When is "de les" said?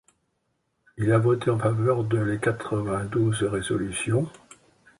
2.03-2.39